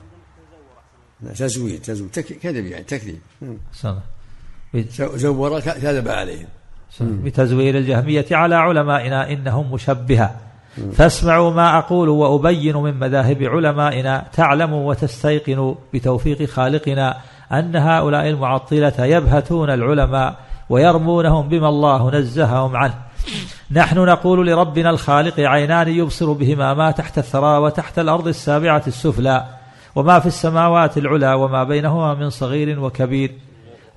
تزوير 1.35 1.77
تزوير. 1.77 2.09
كذب 2.41 2.65
يعني 2.65 2.83
تكذيب. 2.83 3.19
زور 4.97 5.59
كذب 5.59 6.07
عليهم. 6.07 6.47
بتزوير 7.01 7.77
الجهمية 7.77 8.25
على 8.31 8.55
علمائنا. 8.55 9.29
إنهم 9.31 9.71
مشبهة. 9.73 10.50
فاسمعوا 10.93 11.51
ما 11.51 11.77
أقول 11.77 12.09
وأبين 12.09 12.77
من 12.77 12.99
مذاهب 12.99 13.43
علمائنا 13.43 14.25
تعلموا 14.33 14.89
وتستيقنوا 14.89 15.75
بتوفيق 15.93 16.49
خالقنا 16.49 17.17
أن 17.51 17.75
هؤلاء 17.75 18.29
المعطلة 18.29 19.05
يبهتون 19.05 19.69
العلماء 19.69 20.35
ويرمونهم 20.69 21.49
بما 21.49 21.69
الله 21.69 22.11
نزههم 22.11 22.75
عنه. 22.75 22.93
نحن 23.71 23.99
نقول 23.99 24.47
لربنا 24.47 24.89
الخالق 24.89 25.39
عينان 25.39 25.87
يبصر 25.87 26.31
بهما 26.31 26.73
ما 26.73 26.91
تحت 26.91 27.17
الثرى 27.17 27.57
وتحت 27.57 27.99
الأرض 27.99 28.27
السابعة 28.27 28.83
السفلى 28.87 29.45
وما 29.95 30.19
في 30.19 30.25
السماوات 30.25 30.97
العلى 30.97 31.33
وما 31.33 31.63
بينهما 31.63 32.13
من 32.13 32.29
صغير 32.29 32.79
وكبير 32.79 33.31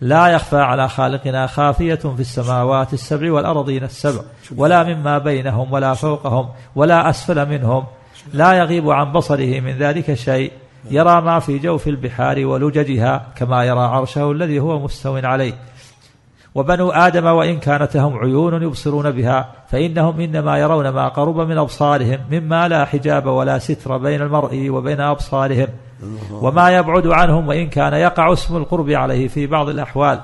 لا 0.00 0.28
يخفى 0.28 0.56
على 0.56 0.88
خالقنا 0.88 1.46
خافية 1.46 1.94
في 1.94 2.20
السماوات 2.20 2.92
السبع 2.92 3.32
والأرضين 3.32 3.84
السبع 3.84 4.20
ولا 4.56 4.84
مما 4.84 5.18
بينهم 5.18 5.72
ولا 5.72 5.94
فوقهم 5.94 6.48
ولا 6.76 7.10
أسفل 7.10 7.48
منهم 7.48 7.84
لا 8.32 8.52
يغيب 8.52 8.90
عن 8.90 9.12
بصره 9.12 9.60
من 9.60 9.78
ذلك 9.78 10.14
شيء. 10.14 10.52
يرى 10.90 11.20
ما 11.20 11.38
في 11.38 11.58
جوف 11.58 11.88
البحار 11.88 12.46
ولججها 12.46 13.26
كما 13.36 13.64
يرى 13.64 13.80
عرشه 13.80 14.32
الذي 14.32 14.60
هو 14.60 14.78
مستو 14.78 15.16
عليه. 15.16 15.54
وبنو 16.54 16.90
آدم 16.90 17.26
وإن 17.26 17.58
كانت 17.58 17.96
لهم 17.96 18.18
عيون 18.18 18.62
يبصرون 18.62 19.10
بها 19.10 19.52
فإنهم 19.68 20.20
إنما 20.20 20.58
يرون 20.58 20.88
ما 20.88 21.08
قرب 21.08 21.40
من 21.40 21.58
أبصارهم 21.58 22.18
مما 22.30 22.68
لا 22.68 22.84
حجاب 22.84 23.26
ولا 23.26 23.58
ستر 23.58 23.96
بين 23.96 24.22
المرء 24.22 24.70
وبين 24.70 25.00
أبصارهم. 25.00 25.68
وما 26.30 26.70
يبعد 26.70 27.06
عنهم 27.06 27.48
وإن 27.48 27.68
كان 27.68 27.92
يقع 27.94 28.32
اسم 28.32 28.56
القرب 28.56 28.90
عليه 28.90 29.28
في 29.28 29.46
بعض 29.46 29.68
الأحوال 29.68 30.20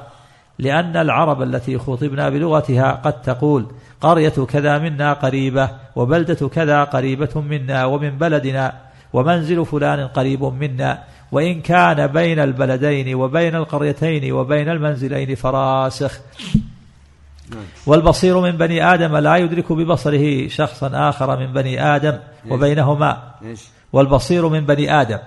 لأن 0.59 0.97
العرب 0.97 1.43
التي 1.43 1.79
خطبنا 1.79 2.29
بلغتها 2.29 2.93
قد 2.93 3.23
تقول 3.23 3.67
قرية 4.01 4.29
كذا 4.49 4.79
منا 4.79 5.13
قريبة 5.13 5.69
وبلدة 5.97 6.49
كذا 6.49 6.85
قريبة 6.85 7.41
منا 7.41 7.85
ومن 7.85 8.19
بلدنا 8.19 8.73
ومنزل 9.13 9.67
فلان 9.67 10.07
قريب 10.09 10.45
منا 10.45 11.03
وإن 11.33 11.61
كان 11.61 12.07
بين 12.07 12.39
البلدين 12.39 13.15
وبين 13.15 13.55
القريتين 13.55 14.33
وبين 14.33 14.69
المنزلين 14.69 15.35
فراسخ. 15.35 16.21
والبصير 17.87 18.41
من 18.41 18.51
بني 18.51 18.95
آدم 18.95 19.17
لا 19.17 19.37
يدرك 19.37 19.73
ببصره 19.73 20.49
شخصا 20.49 20.91
آخر 21.09 21.39
من 21.39 21.53
بني 21.53 21.97
آدم 21.97 22.19
وبينهما. 22.51 23.23
والبصير 23.93 24.49
من 24.49 24.67
بني 24.67 25.01
آدم. 25.01 25.19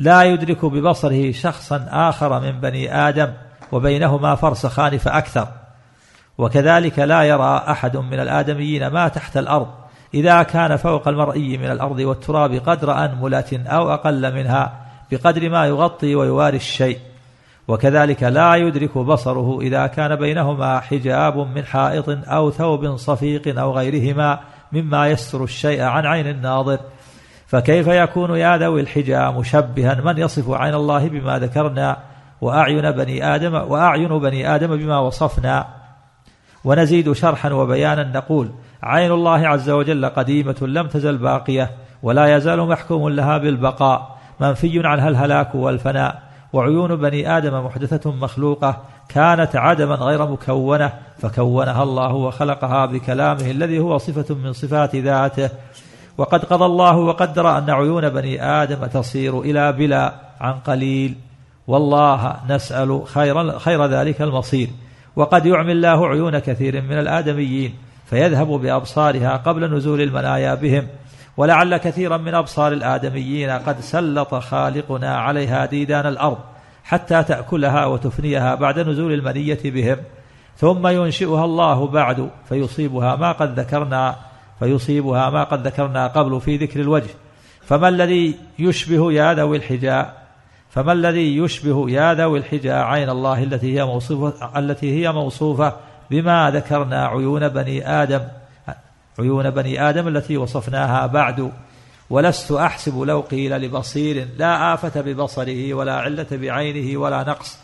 لا 0.00 0.22
يدرك 0.22 0.64
ببصره 0.64 1.32
شخصا 1.32 1.86
آخر 1.90 2.40
من 2.40 2.60
بني 2.60 3.08
آدم 3.08 3.32
وبينهما 3.72 4.34
فرسخان 4.34 4.98
فأكثر. 4.98 5.48
وكذلك 6.38 6.98
لا 6.98 7.22
يرى 7.22 7.64
أحد 7.68 7.96
من 7.96 8.20
الآدميين 8.20 8.86
ما 8.86 9.08
تحت 9.08 9.36
الأرض 9.36 9.68
إذا 10.14 10.42
كان 10.42 10.76
فوق 10.76 11.08
المرئي 11.08 11.58
من 11.58 11.70
الأرض 11.70 11.98
والتراب 11.98 12.54
قدر 12.54 13.04
أنملة 13.04 13.64
أو 13.66 13.94
أقل 13.94 14.34
منها 14.34 14.72
بقدر 15.12 15.48
ما 15.50 15.66
يغطي 15.66 16.14
ويواري 16.14 16.56
الشيء. 16.56 16.98
وكذلك 17.68 18.22
لا 18.22 18.54
يدرك 18.54 18.98
بصره 18.98 19.60
إذا 19.60 19.86
كان 19.86 20.16
بينهما 20.16 20.80
حجاب 20.80 21.36
من 21.36 21.64
حائط 21.64 22.08
أو 22.08 22.50
ثوب 22.50 22.96
صفيق 22.96 23.60
أو 23.60 23.72
غيرهما 23.72 24.40
مما 24.72 25.08
يستر 25.08 25.44
الشيء 25.44 25.82
عن 25.82 26.06
عين 26.06 26.26
الناظر. 26.26 26.78
فكيف 27.50 27.86
يكون 27.86 28.36
يا 28.36 28.56
ذوي 28.56 28.80
الحجى 28.80 29.18
مشبها؟ 29.18 29.94
من 29.94 30.18
يصف 30.18 30.50
عين 30.50 30.74
الله 30.74 31.08
بما 31.08 31.38
ذكرنا 31.38 31.96
وأعين 32.40 32.90
بني 32.90 33.34
آدم 33.34 33.54
وأعين 33.54 34.18
بني 34.18 34.54
آدم 34.54 34.76
بما 34.76 34.98
وصفنا؟ 34.98 35.66
ونزيد 36.64 37.12
شرحا 37.12 37.52
وبيانا 37.52 38.02
نقول 38.02 38.50
عين 38.82 39.12
الله 39.12 39.48
عز 39.48 39.70
وجل 39.70 40.06
قديمة 40.06 40.56
لم 40.62 40.86
تزل 40.86 41.18
باقية 41.18 41.70
ولا 42.02 42.36
يزال 42.36 42.68
محكوم 42.68 43.08
لها 43.08 43.38
بالبقاء 43.38 44.18
منفي 44.40 44.86
عنها 44.86 45.08
الهلاك 45.08 45.54
والفناء. 45.54 46.22
وعيون 46.52 46.96
بني 46.96 47.36
آدم 47.36 47.64
محدثة 47.64 48.12
مخلوقة 48.12 48.82
كانت 49.08 49.56
عدما 49.56 49.94
غير 49.94 50.26
مكونة 50.26 50.92
فكونها 51.18 51.82
الله 51.82 52.14
وخلقها 52.14 52.86
بكلامه 52.86 53.50
الذي 53.50 53.78
هو 53.78 53.98
صفة 53.98 54.34
من 54.34 54.52
صفات 54.52 54.96
ذاته. 54.96 55.50
وقد 56.20 56.44
قضى 56.44 56.64
الله 56.64 56.96
وقدر 56.96 57.58
أن 57.58 57.70
عيون 57.70 58.08
بني 58.08 58.44
آدم 58.44 58.86
تصير 58.86 59.40
إلى 59.40 59.72
بلا 59.72 60.14
عن 60.40 60.52
قليل. 60.52 61.14
والله 61.66 62.36
نسأل 62.48 63.02
خير, 63.06 63.58
خير 63.58 63.86
ذلك 63.86 64.22
المصير. 64.22 64.68
وقد 65.16 65.46
يعمي 65.46 65.72
الله 65.72 66.08
عيون 66.08 66.38
كثير 66.38 66.82
من 66.82 66.98
الآدميين 66.98 67.74
فيذهب 68.06 68.46
بأبصارها 68.46 69.36
قبل 69.36 69.76
نزول 69.76 70.00
المنايا 70.00 70.54
بهم. 70.54 70.86
ولعل 71.36 71.76
كثيرا 71.76 72.16
من 72.16 72.34
أبصار 72.34 72.72
الآدميين 72.72 73.50
قد 73.50 73.80
سلط 73.80 74.34
خالقنا 74.34 75.16
عليها 75.16 75.66
ديدان 75.66 76.06
الأرض 76.06 76.38
حتى 76.84 77.22
تأكلها 77.22 77.86
وتفنيها 77.86 78.54
بعد 78.54 78.78
نزول 78.78 79.12
المنية 79.12 79.60
بهم. 79.64 79.96
ثم 80.56 80.86
ينشئها 80.86 81.44
الله 81.44 81.86
بعد 81.86 82.30
فيصيبها 82.48 83.16
ما 83.16 83.32
قد 83.32 83.60
ذكرنا 83.60 84.29
فيصيبها 84.60 85.30
ما 85.30 85.44
قد 85.44 85.66
ذكرنا 85.66 86.06
قبل 86.06 86.40
في 86.40 86.56
ذكر 86.56 86.80
الوجه. 86.80 87.10
فما 87.62 87.88
الذي 87.88 88.34
يشبه 88.58 89.12
يا 89.12 89.34
ذوي 89.34 89.56
الحجاء؟ 89.56 90.26
فما 90.70 90.92
الذي 90.92 91.36
يشبه 91.36 91.90
يا 91.90 92.14
ذوي 92.14 92.38
الحجاء؟ 92.38 92.84
عين 92.84 93.10
الله 93.10 93.42
التي 93.42 93.78
هي 93.78 93.84
موصوفة 93.84 94.58
التي 94.58 95.00
هي 95.00 95.12
موصوفة 95.12 95.76
بما 96.10 96.50
ذكرنا 96.50 97.06
عيون 97.06 97.48
بني 97.48 97.88
آدم. 98.02 98.20
عيون 99.18 99.50
بني 99.50 99.88
آدم 99.88 100.08
التي 100.08 100.36
وصفناها 100.36 101.06
بعد. 101.06 101.52
ولست 102.10 102.52
أحسب 102.52 103.00
لو 103.00 103.20
قيل 103.20 103.62
لبصير 103.62 104.28
لا 104.38 104.74
آفة 104.74 105.00
ببصره 105.00 105.74
ولا 105.74 105.94
علة 105.94 106.26
بعينه 106.32 107.00
ولا 107.00 107.22
نقص 107.22 107.58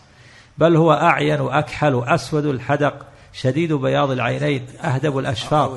بل 0.58 0.76
هو 0.76 0.92
أعين 0.92 1.40
أكحل 1.40 2.02
أسود 2.06 2.46
الحدق 2.46 3.06
شديد 3.32 3.72
بياض 3.72 4.10
العينين 4.10 4.66
أهدب 4.84 5.18
الأشفار 5.18 5.76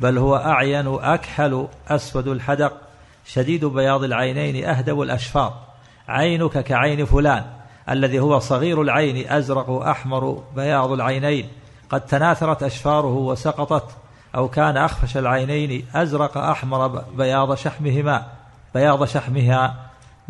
بل 0.00 0.18
هو 0.18 0.36
أعين 0.36 0.86
أكحل 0.86 1.68
أسود 1.88 2.28
الحدق 2.28 2.72
شديد 3.26 3.64
بياض 3.64 4.04
العينين 4.04 4.64
أهدب 4.64 5.00
الأشفار 5.00 5.54
عينك 6.08 6.64
كعين 6.64 7.04
فلان 7.04 7.44
الذي 7.90 8.18
هو 8.18 8.38
صغير 8.38 8.82
العين 8.82 9.32
أزرق 9.32 9.70
أحمر 9.70 10.42
بياض 10.56 10.92
العينين. 10.92 11.48
قد 11.90 12.00
تناثرت 12.00 12.62
أشفاره 12.62 13.14
وسقطت 13.14 13.90
أو 14.34 14.48
كان 14.48 14.76
أخفش 14.76 15.16
العينين 15.16 15.86
أزرق 15.94 16.38
أحمر 16.38 16.86
بياض 17.16 17.54
شحمهما. 17.54 18.26
بياض 18.74 19.04
شحمها 19.04 19.74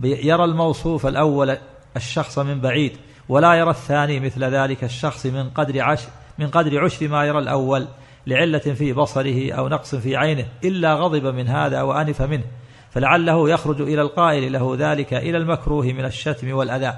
يرى 0.03 0.45
الموصوف 0.45 1.07
الأول 1.07 1.59
الشخص 1.97 2.39
من 2.39 2.61
بعيد 2.61 2.97
ولا 3.29 3.55
يرى 3.55 3.71
الثاني 3.71 4.21
مثل 4.21 4.45
ذلك 4.45 4.85
الشخص 4.85 5.27
من 5.27 5.51
قدر 5.51 5.83
عش 5.83 6.01
من 6.39 6.49
قدر 6.49 6.85
عشر 6.85 7.09
ما 7.09 7.25
يرى 7.25 7.39
الأول. 7.39 7.89
لعلة 8.27 8.59
في 8.59 8.93
بصره 8.93 9.53
أو 9.53 9.69
نقص 9.69 9.95
في 9.95 10.17
عينه 10.17 10.45
إلا 10.65 10.95
غضب 10.95 11.27
من 11.27 11.49
هذا 11.49 11.83
وأنف 11.83 12.23
منه 12.23 12.45
فلعله 12.91 13.51
يخرج 13.51 13.81
إلى 13.81 14.03
القائل 14.03 14.53
له 14.53 14.77
ذلك 14.79 15.15
إلى 15.15 15.39
المكروه 15.39 15.87
من 15.87 16.05
الشتم 16.05 16.53
والأذى. 16.53 16.95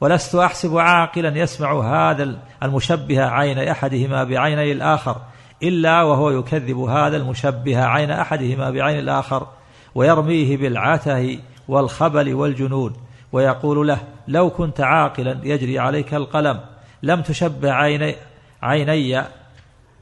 ولست 0.00 0.34
أحسب 0.34 0.78
عاقلا 0.78 1.38
يسمع 1.38 1.80
هذا 1.80 2.38
المشبه 2.62 3.22
عين 3.22 3.58
أحدهما 3.58 4.24
بعيني 4.24 4.72
الآخر 4.72 5.16
إلا 5.62 6.02
وهو 6.02 6.30
يكذب 6.30 6.78
هذا 6.78 7.16
المشبه 7.16 7.84
عين 7.84 8.10
أحدهما 8.10 8.70
بعين 8.70 8.98
الآخر 8.98 9.46
ويرميه 9.94 10.56
بالعته 10.56 11.38
والخبل 11.68 12.34
والجنون 12.34 12.92
ويقول 13.32 13.88
له 13.88 13.98
لو 14.28 14.50
كنت 14.50 14.80
عاقلا 14.80 15.40
يجري 15.42 15.78
عليك 15.78 16.14
القلم 16.14 16.60
لم 17.02 17.22
تشبه 17.22 17.72
عيني 17.72 18.14
عيني 18.62 19.22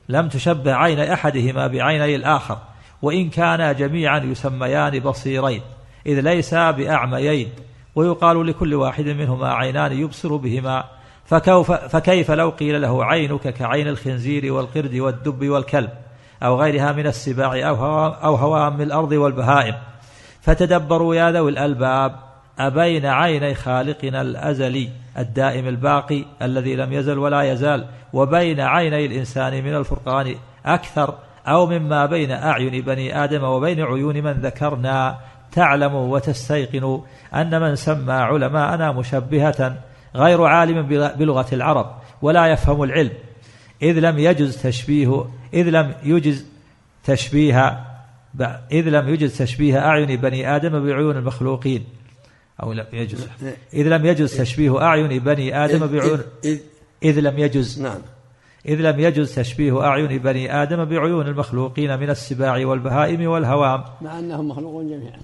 لم 0.08 0.28
تشبه 0.28 0.74
عين 0.74 1.00
أحدهما 1.00 1.66
بعيني 1.66 2.16
الآخر 2.16 2.58
وإن 3.02 3.30
كانا 3.30 3.72
جميعا 3.72 4.18
يسميان 4.18 5.00
بصيرين 5.00 5.62
إذ 6.06 6.20
ليسا 6.20 6.70
بأعميين 6.70 7.48
ويقال 7.94 8.46
لكل 8.46 8.74
واحد 8.74 9.04
منهما 9.04 9.52
عينان 9.52 9.92
يبصر 9.92 10.36
بهما 10.36 10.84
فكيف, 11.24 11.72
فكيف 11.72 12.30
لو 12.30 12.50
قيل 12.50 12.82
له 12.82 13.04
عينك 13.04 13.48
كعين 13.54 13.88
الخنزير 13.88 14.52
والقرد 14.52 14.94
والدب 14.94 15.48
والكلب 15.48 15.90
أو 16.42 16.60
غيرها 16.60 16.92
من 16.92 17.06
السباع 17.06 17.68
أو 18.24 18.34
هوام 18.34 18.80
الأرض 18.80 19.12
والبهائم؟ 19.12 19.74
فتدبروا 20.40 21.14
يا 21.14 21.30
ذوي 21.30 21.50
الألباب 21.50 22.27
أبين 22.58 23.06
عيني 23.06 23.54
خالقنا 23.54 24.20
الأزلي 24.20 24.88
الدائم 25.18 25.68
الباقي 25.68 26.24
الذي 26.42 26.76
لم 26.76 26.92
يزل 26.92 27.18
ولا 27.18 27.42
يزال 27.42 27.86
وبين 28.12 28.60
عيني 28.60 29.06
الإنسان 29.06 29.64
من 29.64 29.74
الفرقان 29.74 30.34
أكثر 30.66 31.14
أو 31.46 31.66
مما 31.66 32.06
بين 32.06 32.30
أعين 32.30 32.82
بني 32.82 33.24
آدم 33.24 33.44
وبين 33.44 33.80
عيون 33.80 34.22
من 34.22 34.32
ذكرنا. 34.32 35.18
تعلموا 35.52 36.14
وتستيقنوا 36.14 37.00
أن 37.34 37.60
من 37.60 37.76
سمى 37.76 38.12
علماءنا 38.12 38.92
مشبهة 38.92 39.76
غير 40.16 40.42
عالم 40.42 40.82
بلغة 41.16 41.46
العرب 41.52 41.94
ولا 42.22 42.46
يفهم 42.46 42.82
العلم. 42.82 43.12
إذ 43.82 43.98
لم 43.98 44.18
يجز 44.18 44.62
تشبيه 44.62 45.24
إذ 45.54 45.70
لم 45.70 45.94
يجز 46.02 46.46
تشبيه 47.04 47.84
إذ 48.72 48.88
لم 48.88 49.08
يجز 49.08 49.38
تشبيه 49.38 49.78
أعين 49.78 50.20
بني 50.20 50.56
آدم 50.56 50.86
بعيون 50.86 51.16
المخلوقين. 51.16 51.84
أو 52.62 52.72
لم 52.72 52.86
يجز. 52.92 53.28
إذ 53.74 53.88
لم 53.88 54.06
يجز 54.06 54.36
تشبيه 54.36 54.82
أعين 54.82 55.18
بني 55.18 55.64
آدم 55.64 55.86
بعيون. 55.86 56.20
إذ 57.02 57.20
لم 57.20 57.38
يجز. 57.38 57.82
نعم. 57.82 57.98
إذ 58.68 58.80
لم 58.80 59.00
يجز 59.00 59.34
تشبيه 59.34 59.84
أعين 59.84 60.18
بني 60.18 60.62
آدم 60.62 60.84
بعيون 60.84 61.26
المخلوقين 61.26 62.00
من 62.00 62.10
السباع 62.10 62.66
والبهائم 62.66 63.26
والهوام. 63.30 63.84
مع 64.00 64.18
أنهم 64.18 64.48
مخلوقون 64.48 64.88
جميعا. 64.88 65.18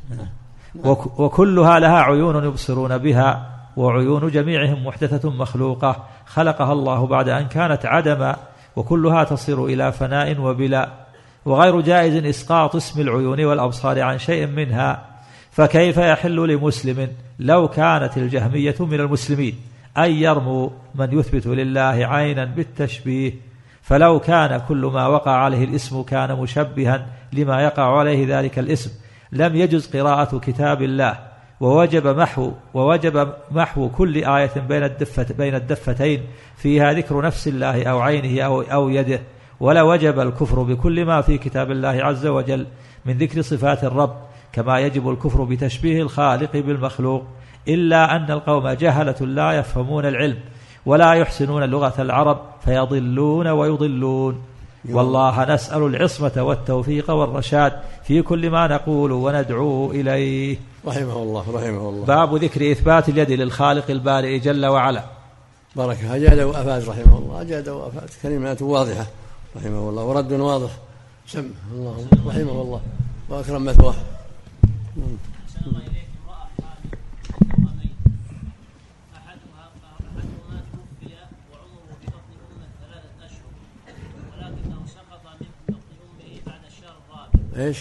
وكلها 1.18 1.78
لها 1.78 2.00
عيون 2.00 2.44
يبصرون 2.44 2.98
بها 2.98 3.50
وعيون 3.76 4.30
جميعهم 4.30 4.86
محدثة 4.86 5.30
مخلوقة. 5.30 6.04
خلقها 6.26 6.72
الله 6.72 7.06
بعد 7.06 7.28
أن 7.28 7.46
كانت 7.48 7.86
عدما 7.86 8.36
وكلها 8.76 9.24
تصير 9.24 9.64
إلى 9.64 9.92
فناء 9.92 10.40
وبلا. 10.40 10.90
وغير 11.44 11.80
جائز 11.80 12.24
إسقاط 12.24 12.76
اسم 12.76 13.00
العيون 13.00 13.44
والأبصار 13.44 14.00
عن 14.00 14.18
شيء 14.18 14.46
منها. 14.46 15.06
فكيف 15.50 15.96
يحل 15.96 16.48
لمسلم 16.48 17.08
لو 17.38 17.68
كانت 17.68 18.16
الجهمية 18.16 18.74
من 18.80 19.00
المسلمين 19.00 19.54
أن 19.98 20.10
يرموا 20.10 20.70
من 20.94 21.18
يثبت 21.18 21.46
لله 21.46 22.06
عينا 22.06 22.44
بالتشبيه 22.44 23.32
فلو 23.82 24.20
كان 24.20 24.60
كل 24.68 24.90
ما 24.94 25.06
وقع 25.06 25.30
عليه 25.30 25.64
الاسم 25.64 26.02
كان 26.02 26.36
مشبها 26.36 27.06
لما 27.32 27.62
يقع 27.62 27.98
عليه 27.98 28.38
ذلك 28.38 28.58
الاسم. 28.58 28.90
لم 29.32 29.56
يجز 29.56 29.96
قراءة 29.96 30.38
كتاب 30.38 30.82
الله 30.82 31.18
ووجب 31.60 32.06
محو 32.06 32.52
ووجب 32.74 33.32
محو 33.50 33.88
كل 33.88 34.24
آية 34.24 34.60
بين 34.68 34.84
الدفة 34.84 35.26
بين 35.38 35.54
الدفتين 35.54 36.22
فيها 36.56 36.92
ذكر 36.92 37.20
نفس 37.26 37.48
الله 37.48 37.84
أو 37.84 38.00
عينه 38.00 38.42
أو 38.42 38.60
أو 38.60 38.88
يده. 38.88 39.20
ولا 39.60 39.82
وجب 39.82 40.20
الكفر 40.20 40.62
بكل 40.62 41.04
ما 41.04 41.20
في 41.20 41.38
كتاب 41.38 41.70
الله 41.70 41.88
عز 42.04 42.26
وجل 42.26 42.66
من 43.04 43.18
ذكر 43.18 43.42
صفات 43.42 43.84
الرب. 43.84 44.16
كما 44.54 44.80
يجب 44.80 45.10
الكفر 45.10 45.44
بتشبيه 45.44 46.02
الخالق 46.02 46.52
بالمخلوق 46.52 47.22
إلا 47.68 48.16
أن 48.16 48.30
القوم 48.30 48.68
جهلة 48.68 49.20
لا 49.20 49.52
يفهمون 49.52 50.06
العلم 50.06 50.38
ولا 50.86 51.12
يحسنون 51.12 51.62
لغة 51.62 51.94
العرب 51.98 52.40
فيضلون 52.64 53.46
ويضلون. 53.46 54.42
والله 54.90 55.54
نسأل 55.54 55.82
العصمة 55.82 56.32
والتوفيق 56.36 57.10
والرشاد 57.10 57.72
في 58.04 58.22
كل 58.22 58.50
ما 58.50 58.66
نقول 58.66 59.12
وندعو 59.12 59.90
إليه. 59.90 60.56
رحمه 60.86 61.16
الله 61.16 61.40
رحمه 61.40 61.88
الله. 61.88 62.04
باب 62.04 62.34
ذكر 62.34 62.72
إثبات 62.72 63.08
اليد 63.08 63.30
للخالق 63.30 63.90
البارئ 63.90 64.38
جل 64.38 64.66
وعلا. 64.66 65.04
بركة 65.76 66.16
أجاد 66.16 66.40
وأفاد 66.40 66.88
رحمه 66.88 67.18
الله. 67.18 67.40
أجاد 67.40 67.68
وأفاد. 67.68 68.08
كلمات 68.22 68.62
واضحة. 68.62 69.06
رحمه 69.56 69.88
الله. 69.88 70.04
ورد 70.04 70.32
واضح. 70.32 70.70
سم. 71.26 71.50
الله. 71.72 72.06
رحمه 72.26 72.62
الله. 72.62 72.80
وأكرم 73.30 73.64
مثواه. 73.64 73.94
إيش؟ 87.56 87.78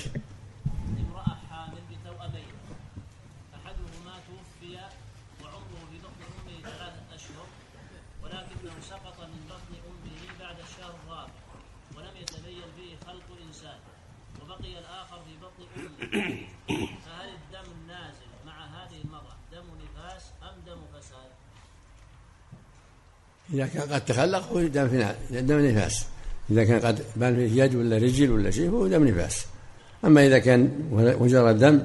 امرأة 1.00 1.38
حامل 1.50 1.82
أحدهما 3.56 4.14
توفي 4.28 4.78
وعمره 5.42 5.84
في 5.92 5.98
بطن 5.98 6.24
أمه 6.30 6.62
ثلاثة 6.62 7.16
أشهر 7.16 7.48
ولكنه 8.24 8.82
سقط 8.90 9.20
من 9.20 9.42
بطن 9.50 9.74
أمه 9.90 10.40
بعد 10.40 10.56
الشهر 10.60 10.96
الرابع 11.04 11.34
ولم 11.96 12.18
يتبين 12.22 12.70
به 12.78 13.08
خلق 13.08 13.24
وبقي 14.42 14.80
الآخر 14.80 15.22
في 15.26 15.38
بطن 15.42 15.64
أمه 15.78 16.48
فهل 17.06 17.30
الدم 17.30 17.72
النازل 17.72 18.30
مع 18.46 18.66
هذه 18.66 19.02
المرأة 19.06 19.36
دم 19.52 19.66
نفاس 19.84 20.24
أم 20.44 20.56
دم 20.66 21.00
فساد؟ 21.00 21.32
إذا 23.54 23.68
كان 23.68 23.94
قد 23.94 24.06
تخلق 24.06 24.48
هو 24.48 24.62
دم 24.62 24.88
دم 25.32 25.60
نفاس 25.60 26.06
إذا 26.50 26.64
كان 26.64 26.80
قد 26.80 27.06
بان 27.16 27.36
فيه 27.36 27.64
يد 27.64 27.76
ولا 27.76 27.98
رجل 27.98 28.32
ولا 28.32 28.52
شيء 28.52 28.70
هو 28.70 28.88
دم 28.88 29.08
نفاس 29.08 29.53
أما 30.06 30.28
إذا 30.28 30.40
كان 30.40 30.72
مجرد 31.20 31.60
دم 31.60 31.82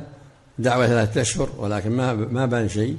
دعوة 0.59 0.87
ثلاثة 0.87 1.21
أشهر 1.21 1.49
ولكن 1.59 1.91
ما 1.91 2.15
ما 2.15 2.47
بان 2.47 2.69
شيء 2.69 2.97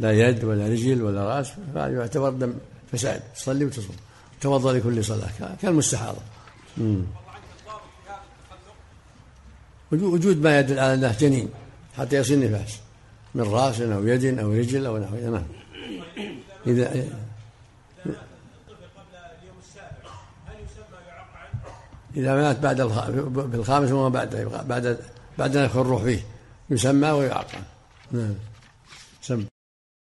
لا 0.00 0.12
يد 0.12 0.44
ولا 0.44 0.68
رجل 0.68 1.02
ولا 1.02 1.24
رأس 1.24 1.52
فيعتبر 1.72 2.30
دم 2.30 2.54
فساد. 2.92 3.20
تصلي 3.36 3.64
وتصوم. 3.64 3.96
توضأ 4.40 4.72
لكل 4.72 5.04
صلاة. 5.04 5.28
كالمستحاضة. 5.62 6.20
وجود 9.92 10.42
ما 10.42 10.58
يدل 10.58 10.78
على 10.78 10.94
أنه 10.94 11.16
جنين 11.20 11.48
حتى 11.98 12.16
يصير 12.16 12.38
نفاس. 12.38 12.78
من 13.34 13.42
رأس 13.42 13.80
أو 13.80 14.06
يد 14.06 14.38
أو 14.38 14.52
رجل 14.52 14.86
أو 14.86 14.98
نحو 14.98 15.16
نعم. 15.16 15.42
إذا 16.66 17.04
إذا 22.16 22.34
مات 22.34 22.58
بعد 22.58 22.80
بالخامس 23.50 23.92
وما 23.92 24.08
بعد 24.08 24.48
بعد 24.68 24.98
بعد 25.38 25.56
الروح 25.56 26.02
فيه 26.02 26.20
يسمى 26.70 27.10
ويعقل 27.10 27.58
نعم. 28.12 28.34